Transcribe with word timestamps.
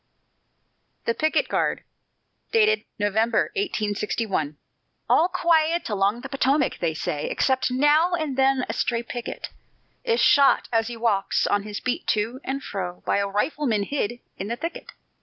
THE 1.05 1.13
PICKET 1.13 1.47
GUARD 1.47 1.83
[November, 2.97 3.51
1861] 3.55 4.57
"All 5.07 5.27
quiet 5.27 5.89
along 5.89 6.21
the 6.21 6.27
Potomac," 6.29 6.79
they 6.79 6.95
say, 6.95 7.29
"Except 7.29 7.69
now 7.69 8.15
and 8.15 8.35
then 8.35 8.65
a 8.67 8.73
stray 8.73 9.03
picket 9.03 9.49
Is 10.03 10.19
shot, 10.19 10.67
as 10.73 10.87
he 10.87 10.97
walks 10.97 11.45
on 11.45 11.61
his 11.61 11.79
beat 11.79 12.07
to 12.17 12.41
and 12.43 12.63
fro, 12.63 13.03
By 13.05 13.17
a 13.19 13.27
rifleman 13.29 13.83
hid 13.83 14.21
in 14.37 14.47
the 14.47 14.55
thicket. 14.55 14.91